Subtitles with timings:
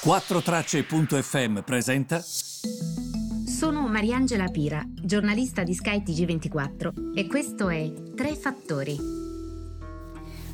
[0.00, 2.20] 4Tracce.fm presenta.
[2.20, 8.96] Sono Mariangela Pira, giornalista di skytg 24 e questo è Tre Fattori.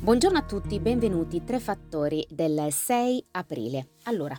[0.01, 3.89] Buongiorno a tutti, benvenuti Tre Fattori del 6 aprile.
[4.05, 4.35] Allora,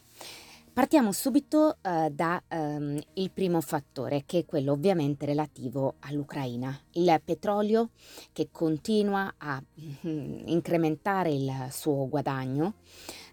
[0.76, 3.00] Partiamo subito uh, dal um,
[3.32, 6.78] primo fattore, che è quello ovviamente relativo all'Ucraina.
[6.92, 7.88] Il petrolio
[8.30, 12.74] che continua a mm, incrementare il suo guadagno,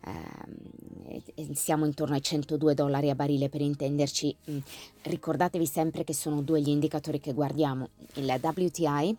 [0.06, 1.22] uh,
[1.52, 4.38] siamo intorno ai 102 dollari a barile per intenderci.
[4.50, 4.58] Mm,
[5.02, 7.90] ricordatevi sempre che sono due gli indicatori che guardiamo.
[8.14, 9.18] Il WTI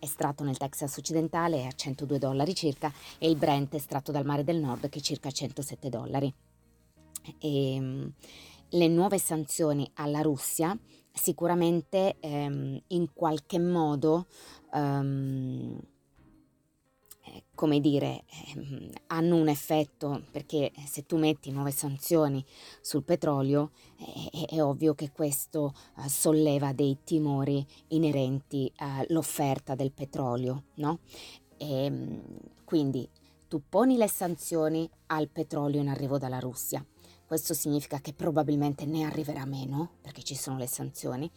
[0.00, 4.58] estratto nel Texas occidentale a 102 dollari circa e il Brent estratto dal mare del
[4.58, 6.34] nord che è circa 107 dollari
[7.38, 8.12] e ehm,
[8.70, 10.78] le nuove sanzioni alla Russia
[11.12, 14.26] sicuramente ehm, in qualche modo
[14.72, 15.80] um,
[17.54, 18.24] come dire,
[18.54, 22.44] ehm, hanno un effetto perché se tu metti nuove sanzioni
[22.80, 30.64] sul petrolio è, è ovvio che questo uh, solleva dei timori inerenti all'offerta del petrolio,
[30.74, 31.00] no?
[31.56, 32.22] E, ehm,
[32.64, 33.08] quindi
[33.48, 36.84] tu poni le sanzioni al petrolio in arrivo dalla Russia
[37.28, 41.30] questo significa che probabilmente ne arriverà meno, perché ci sono le sanzioni.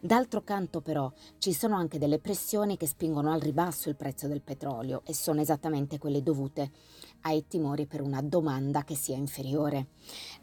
[0.00, 4.42] D'altro canto però ci sono anche delle pressioni che spingono al ribasso il prezzo del
[4.42, 6.72] petrolio e sono esattamente quelle dovute
[7.20, 9.90] ai timori per una domanda che sia inferiore.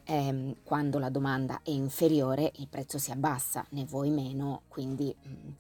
[0.05, 5.13] Eh, quando la domanda è inferiore il prezzo si abbassa, ne vuoi meno, quindi...
[5.27, 5.51] Mm,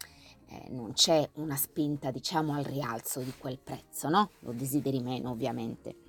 [0.47, 4.29] eh, non c'è una spinta diciamo al rialzo di quel prezzo, no?
[4.41, 6.02] Lo desideri meno ovviamente.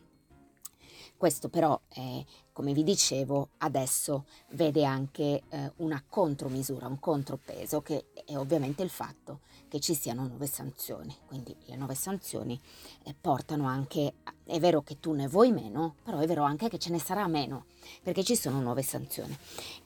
[1.25, 2.23] Questo però, eh,
[2.53, 8.91] come vi dicevo, adesso vede anche eh, una contromisura, un contropeso, che è ovviamente il
[8.91, 11.17] fatto che ci siano nuove sanzioni.
[11.27, 12.61] Quindi le nuove sanzioni
[13.05, 16.77] eh, portano anche, è vero che tu ne vuoi meno, però è vero anche che
[16.77, 17.65] ce ne sarà meno,
[18.03, 19.35] perché ci sono nuove sanzioni.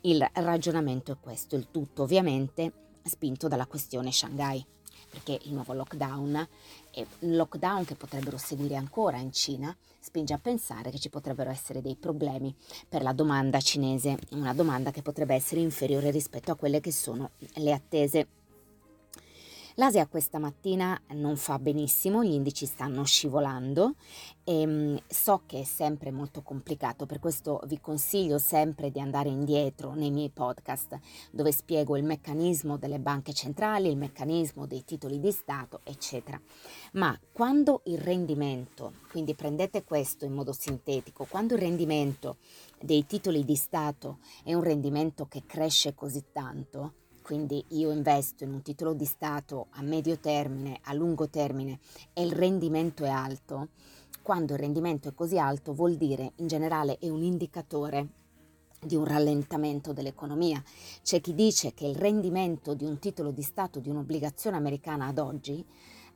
[0.00, 4.66] Il ragionamento è questo, il tutto ovviamente spinto dalla questione Shanghai
[5.08, 6.48] perché il nuovo lockdown
[6.90, 11.82] e lockdown che potrebbero seguire ancora in Cina spinge a pensare che ci potrebbero essere
[11.82, 12.54] dei problemi
[12.88, 17.30] per la domanda cinese, una domanda che potrebbe essere inferiore rispetto a quelle che sono
[17.54, 18.26] le attese
[19.78, 23.94] L'Asia questa mattina non fa benissimo, gli indici stanno scivolando
[24.42, 29.28] e um, so che è sempre molto complicato, per questo vi consiglio sempre di andare
[29.28, 30.98] indietro nei miei podcast
[31.30, 36.40] dove spiego il meccanismo delle banche centrali, il meccanismo dei titoli di Stato, eccetera.
[36.94, 42.38] Ma quando il rendimento, quindi prendete questo in modo sintetico, quando il rendimento
[42.80, 46.94] dei titoli di Stato è un rendimento che cresce così tanto,
[47.28, 51.78] quindi io investo in un titolo di Stato a medio termine, a lungo termine
[52.14, 53.68] e il rendimento è alto,
[54.22, 58.08] quando il rendimento è così alto vuol dire in generale è un indicatore
[58.80, 60.64] di un rallentamento dell'economia.
[61.02, 65.18] C'è chi dice che il rendimento di un titolo di Stato, di un'obbligazione americana ad
[65.18, 65.62] oggi,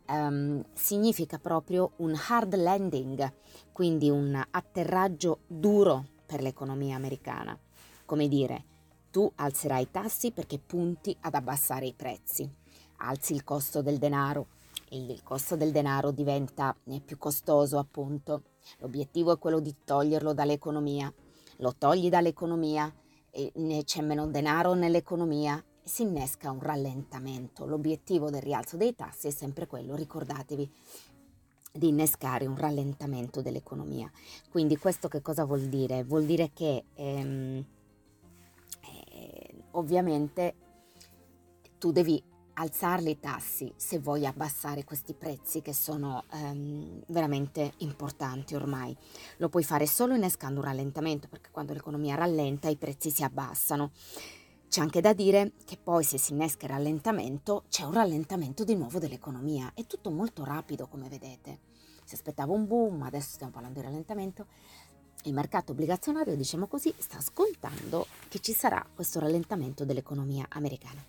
[0.09, 3.33] um, significa proprio un hard landing,
[3.71, 7.55] quindi un atterraggio duro per l'economia americana.
[8.07, 8.65] Come dire,
[9.13, 12.51] tu alzerai i tassi perché punti ad abbassare i prezzi.
[13.05, 14.47] Alzi il costo del denaro,
[14.91, 18.43] il costo del denaro diventa eh, più costoso appunto.
[18.79, 21.13] L'obiettivo è quello di toglierlo dall'economia.
[21.59, 22.93] Lo togli dall'economia
[23.31, 23.53] e
[23.85, 27.67] c'è meno denaro nell'economia e si innesca un rallentamento.
[27.67, 30.71] L'obiettivo del rialzo dei tassi è sempre quello, ricordatevi,
[31.73, 34.11] di innescare un rallentamento dell'economia.
[34.51, 36.03] Quindi questo che cosa vuol dire?
[36.05, 37.65] Vuol dire che ehm,
[39.73, 40.55] ovviamente
[41.79, 42.23] tu devi
[42.55, 48.97] alzarli i tassi se vuoi abbassare questi prezzi che sono ehm, veramente importanti ormai.
[49.39, 53.93] Lo puoi fare solo innescando un rallentamento perché quando l'economia rallenta i prezzi si abbassano.
[54.69, 58.75] C'è anche da dire che poi se si innesca il rallentamento c'è un rallentamento di
[58.75, 59.73] nuovo dell'economia.
[59.75, 61.61] È tutto molto rapido come vedete.
[62.05, 64.47] Si aspettava un boom, adesso stiamo parlando di rallentamento
[65.25, 71.05] il mercato obbligazionario, diciamo così, sta scontando che ci sarà questo rallentamento dell'economia americana.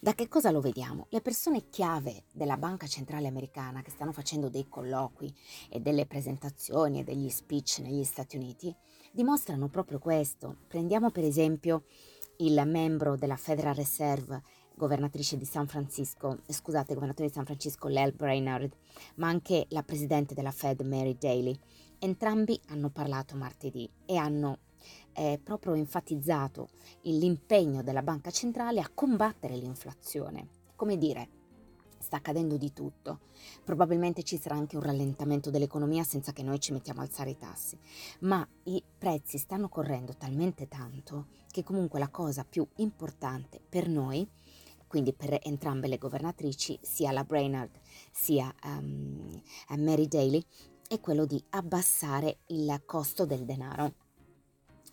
[0.00, 1.06] Da che cosa lo vediamo?
[1.10, 5.32] Le persone chiave della Banca Centrale Americana che stanno facendo dei colloqui
[5.68, 8.74] e delle presentazioni e degli speech negli Stati Uniti
[9.12, 10.56] dimostrano proprio questo.
[10.66, 11.84] Prendiamo per esempio
[12.38, 14.42] il membro della Federal Reserve,
[14.74, 18.74] governatrice di San Francisco, scusate, governatore di San Francisco, Lel Brainerd,
[19.16, 21.56] ma anche la presidente della Fed, Mary Daly.
[22.04, 24.58] Entrambi hanno parlato martedì e hanno
[25.12, 26.70] eh, proprio enfatizzato
[27.02, 30.48] l'impegno della Banca Centrale a combattere l'inflazione.
[30.74, 31.28] Come dire,
[32.00, 33.20] sta accadendo di tutto.
[33.62, 37.38] Probabilmente ci sarà anche un rallentamento dell'economia senza che noi ci mettiamo a alzare i
[37.38, 37.78] tassi,
[38.22, 44.28] ma i prezzi stanno correndo talmente tanto che comunque la cosa più importante per noi,
[44.88, 47.78] quindi per entrambe le governatrici, sia la Brainerd
[48.10, 49.40] sia um,
[49.78, 50.44] Mary Daly,
[50.92, 53.94] è quello di abbassare il costo del denaro.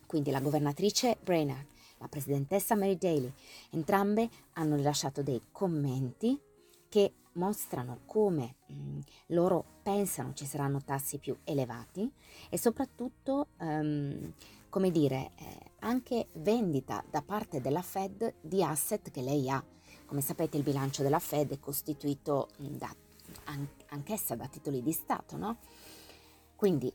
[0.06, 1.66] Quindi la governatrice Brainerd,
[1.98, 3.30] la presidentessa Mary Daly,
[3.72, 6.40] entrambe hanno rilasciato dei commenti
[6.88, 12.10] che mostrano come mh, mm, loro pensano ci saranno tassi più elevati
[12.50, 14.34] e soprattutto, um,
[14.70, 19.62] come dire, eh, anche vendita da parte della Fed di asset che lei ha.
[20.06, 22.90] Come sapete il bilancio della Fed è costituito da,
[23.46, 25.58] an- anch'essa da titoli di Stato, no?
[26.60, 26.94] Quindi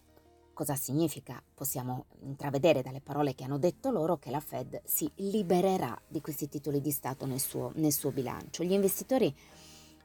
[0.52, 1.42] cosa significa?
[1.54, 6.50] Possiamo intravedere dalle parole che hanno detto loro che la Fed si libererà di questi
[6.50, 8.62] titoli di Stato nel suo, nel suo bilancio.
[8.62, 9.34] Gli investitori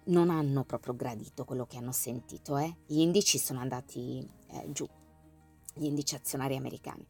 [0.05, 2.73] non hanno proprio gradito quello che hanno sentito, eh?
[2.85, 4.87] gli indici sono andati eh, giù,
[5.73, 7.05] gli indici azionari americani,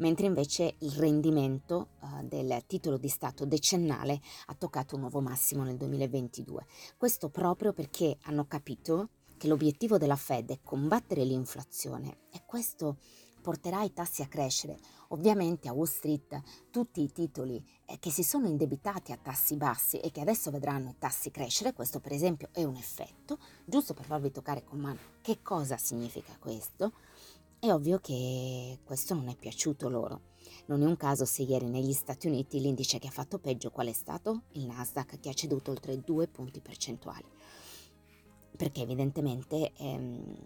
[0.00, 5.62] mentre invece il rendimento eh, del titolo di Stato decennale ha toccato un nuovo massimo
[5.62, 6.66] nel 2022.
[6.98, 9.08] Questo proprio perché hanno capito
[9.44, 12.96] che l'obiettivo della Fed è combattere l'inflazione e questo
[13.42, 14.78] porterà i tassi a crescere.
[15.08, 19.98] Ovviamente a Wall Street tutti i titoli eh, che si sono indebitati a tassi bassi
[19.98, 24.06] e che adesso vedranno i tassi crescere, questo per esempio è un effetto, giusto per
[24.06, 26.92] farvi toccare con mano che cosa significa questo,
[27.58, 30.32] è ovvio che questo non è piaciuto loro.
[30.66, 33.88] Non è un caso se ieri negli Stati Uniti l'indice che ha fatto peggio qual
[33.88, 34.44] è stato?
[34.52, 37.26] Il Nasdaq che ha ceduto oltre due punti percentuali
[38.56, 40.36] perché evidentemente ehm,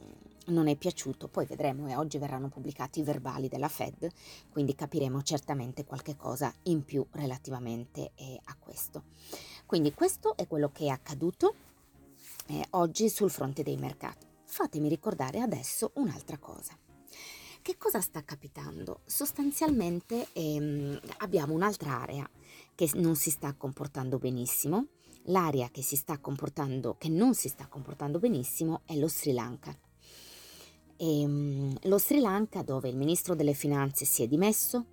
[0.47, 4.09] non è piaciuto, poi vedremo e oggi verranno pubblicati i verbali della Fed,
[4.51, 9.05] quindi capiremo certamente qualche cosa in più relativamente eh, a questo.
[9.67, 11.55] Quindi questo è quello che è accaduto
[12.47, 14.27] eh, oggi sul fronte dei mercati.
[14.45, 16.77] Fatemi ricordare adesso un'altra cosa.
[17.61, 19.01] Che cosa sta capitando?
[19.05, 22.29] Sostanzialmente ehm, abbiamo un'altra area
[22.75, 24.87] che non si sta comportando benissimo,
[25.29, 25.83] L'area che
[26.99, 29.77] che non si sta comportando benissimo, è lo Sri Lanka.
[30.97, 34.85] E, um, lo Sri Lanka dove il ministro delle finanze si è dimesso,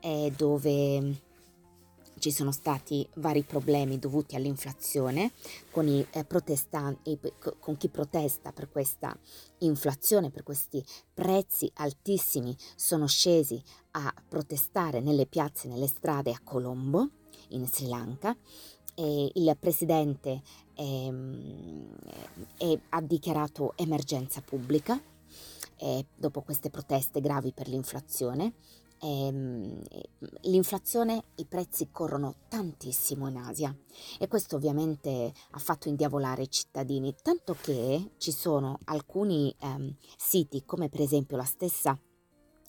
[0.00, 1.26] e dove
[2.18, 5.32] ci sono stati vari problemi dovuti all'inflazione
[5.70, 6.26] con, i, eh,
[7.58, 9.16] con chi protesta per questa
[9.58, 10.84] inflazione, per questi
[11.14, 13.62] prezzi altissimi, sono scesi
[13.92, 17.10] a protestare nelle piazze, nelle strade a Colombo,
[17.50, 18.36] in Sri Lanka,
[18.98, 20.42] eh, il presidente
[20.74, 21.88] ehm,
[22.58, 25.00] eh, ha dichiarato emergenza pubblica
[25.76, 28.54] eh, dopo queste proteste gravi per l'inflazione.
[29.00, 29.80] Ehm,
[30.42, 33.72] l'inflazione, i prezzi corrono tantissimo in Asia
[34.18, 40.64] e questo ovviamente ha fatto indiavolare i cittadini, tanto che ci sono alcuni ehm, siti
[40.64, 41.96] come per esempio la stessa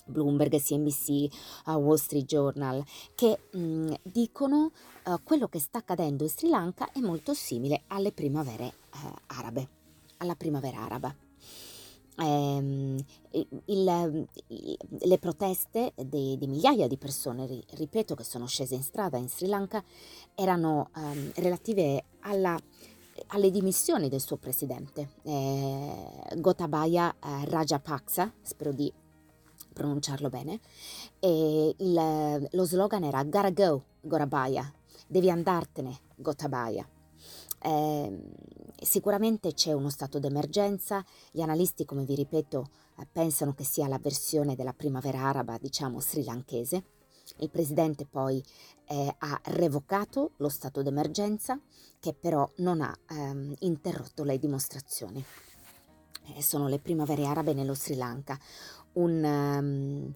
[0.09, 1.27] Bloomberg, CNBC,
[1.65, 2.83] uh, Wall Street Journal,
[3.15, 4.71] che mh, mm, dicono
[5.05, 9.67] uh, quello che sta accadendo in Sri Lanka è molto simile alle primavere uh, arabe,
[10.17, 11.15] alla primavera araba.
[12.21, 18.83] Eh, il, il, le proteste di, di, migliaia di persone, ripeto, che sono scese in
[18.83, 19.81] strada in Sri Lanka,
[20.35, 22.59] erano um, relative alla
[23.27, 28.91] alle dimissioni del suo presidente, eh, Gotabaya eh, Rajapaksa, spero di
[29.79, 30.59] pronunciarlo bene,
[31.19, 34.69] e il, lo slogan era Gotta go, Gorabaya,
[35.07, 36.85] devi andartene, Gotabaya.
[37.61, 38.21] Eh,
[38.81, 43.99] sicuramente c'è uno stato d'emergenza, gli analisti, come vi ripeto, eh, pensano che sia la
[43.99, 46.83] versione della primavera araba, diciamo sri lankese.
[47.37, 48.43] Il presidente poi
[48.87, 51.57] eh, ha revocato lo stato d'emergenza,
[52.01, 55.23] che però non ha ehm, interrotto le dimostrazioni.
[56.35, 58.37] Eh, sono le primavere arabe nello Sri Lanka,
[58.93, 60.13] un, um,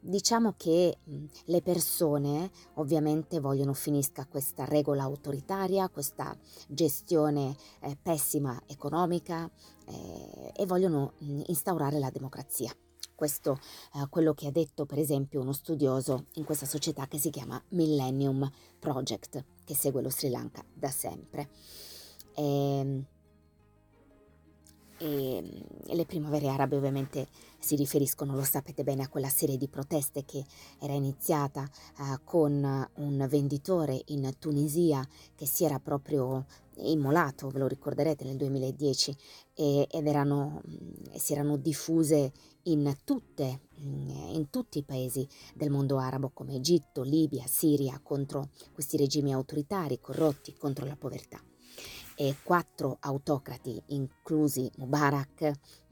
[0.00, 0.98] diciamo che
[1.44, 6.36] le persone ovviamente vogliono finisca questa regola autoritaria, questa
[6.68, 9.50] gestione eh, pessima economica
[9.86, 11.14] eh, e vogliono
[11.46, 12.74] instaurare la democrazia.
[13.14, 13.60] Questo
[13.92, 17.30] è eh, quello che ha detto per esempio uno studioso in questa società che si
[17.30, 21.50] chiama Millennium Project, che segue lo Sri Lanka da sempre.
[22.34, 23.04] E, ehm,
[24.98, 25.42] e,
[25.86, 30.24] e le primavere arabe ovviamente si riferiscono, lo sapete bene, a quella serie di proteste
[30.24, 30.44] che
[30.80, 31.68] era iniziata
[31.98, 36.44] uh, con un venditore in Tunisia che si era proprio
[36.76, 39.16] immolato, ve lo ricorderete, nel 2010
[39.54, 40.62] e, ed erano,
[41.14, 42.32] si erano diffuse
[42.64, 48.96] in, tutte, in tutti i paesi del mondo arabo come Egitto, Libia, Siria contro questi
[48.96, 51.40] regimi autoritari corrotti, contro la povertà.
[52.14, 55.42] E quattro autocrati, inclusi Mubarak,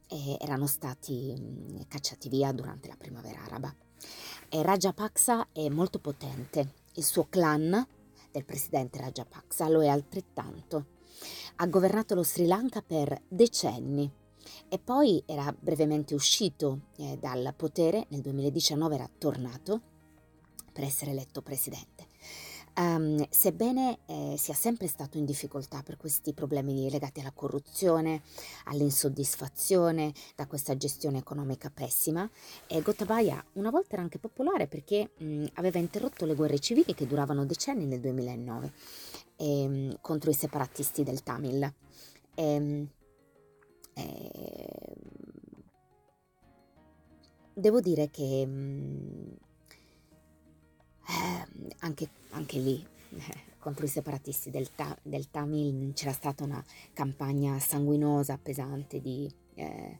[0.08, 3.74] eh, erano stati mm, cacciati via durante la primavera araba.
[4.48, 7.86] E Rajapaksa è molto potente, il suo clan
[8.30, 10.86] del presidente Rajapaksa lo è altrettanto.
[11.56, 14.10] Ha governato lo Sri Lanka per decenni
[14.68, 19.80] e poi era brevemente uscito eh, dal potere, nel 2019 era tornato
[20.72, 22.09] per essere eletto presidente.
[22.76, 28.22] Um, sebbene eh, sia sempre stato in difficoltà per questi problemi legati alla corruzione,
[28.64, 32.28] all'insoddisfazione da questa gestione economica pessima,
[32.68, 37.06] eh, Gotabaya una volta era anche popolare perché mh, aveva interrotto le guerre civili che
[37.06, 38.72] duravano decenni nel 2009
[39.36, 41.74] eh, contro i separatisti del Tamil.
[42.34, 42.88] Ehm,
[43.94, 44.94] eh,
[47.52, 49.36] devo dire che mh,
[51.10, 53.18] eh, anche, anche, lì eh,
[53.58, 59.98] contro i separatisti del, ta- del, Tamil c'era stata una campagna sanguinosa, pesante di eh,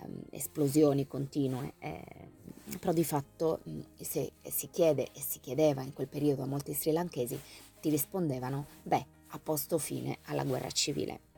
[0.00, 2.04] ehm, esplosioni continue, eh,
[2.78, 3.60] però di fatto
[3.98, 7.40] se si chiede e si chiedeva in quel periodo a molti sri lankesi,
[7.80, 11.31] ti rispondevano, beh, ha posto fine alla guerra civile.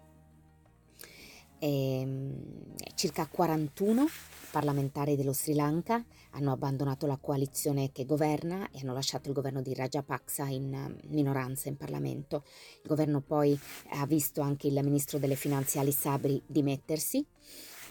[1.67, 4.05] Ehm, circa 41
[4.51, 9.63] parlamentari dello Sri Lanka hanno abbandonato la coalizione che governa e hanno lasciato il governo
[9.63, 12.45] di Rajapaksa in eh, minoranza in Parlamento.
[12.83, 13.59] Il governo poi
[13.93, 17.25] ha visto anche il ministro delle finanze Ali Sabri dimettersi.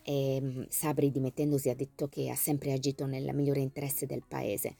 [0.04, 4.76] E mm, Sabri dimettendosi ha detto che ha sempre agito nel migliore interesse del paese.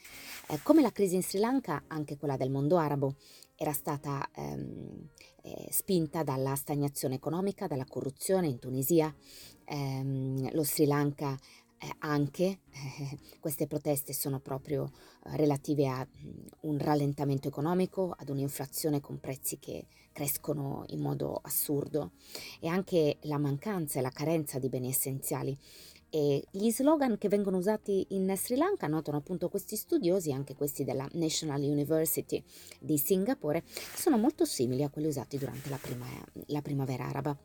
[0.50, 3.16] Eh, come la crisi in Sri Lanka, anche quella del mondo arabo
[3.56, 5.10] era stata ehm,
[5.44, 9.14] eh, spinta dalla stagnazione economica, dalla corruzione in Tunisia.
[9.66, 11.38] Ehm, lo Sri Lanka
[11.84, 14.90] eh, anche eh, queste proteste sono proprio
[15.26, 21.02] eh, relative a mh, mm, un rallentamento economico, ad un'inflazione con prezzi che crescono in
[21.02, 22.12] modo assurdo
[22.62, 25.58] e anche la mancanza e la carenza di beni essenziali.
[26.10, 30.84] E gli slogan che vengono usati in Sri Lanka, notano appunto questi studiosi, anche questi
[30.84, 32.42] della National University
[32.80, 33.64] di Singapore,
[33.96, 36.06] sono molto simili a quelli usati durante la, prima,
[36.46, 37.36] la primavera araba.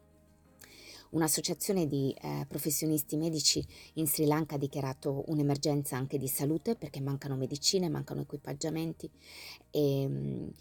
[1.10, 7.00] Un'associazione di eh, professionisti medici in Sri Lanka ha dichiarato un'emergenza anche di salute perché
[7.00, 9.10] mancano medicine, mancano equipaggiamenti
[9.70, 10.52] e um,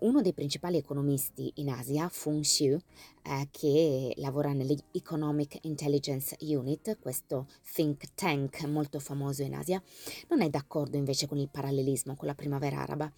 [0.00, 2.78] uno dei principali economisti in Asia, Fung Xiu,
[3.22, 9.82] eh, che lavora nell'Economic Intelligence Unit, questo think tank molto famoso in Asia,
[10.28, 13.12] non è d'accordo invece con il parallelismo con la primavera araba.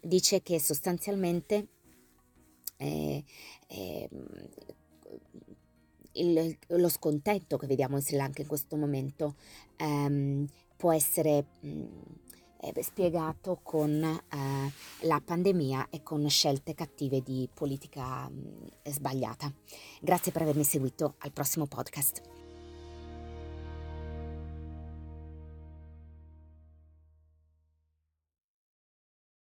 [0.00, 1.68] Dice che sostanzialmente
[2.76, 3.24] eh,
[3.66, 4.08] eh,
[6.20, 9.34] il, lo scontento che vediamo in Sri Lanka in questo momento
[9.76, 10.46] ehm,
[10.76, 11.86] può essere mh, mm,
[12.62, 19.52] eh, spiegato con eh, la pandemia e con scelte cattive di politica mh, mm, sbagliata.
[20.00, 22.49] Grazie per avermi seguito, al prossimo podcast.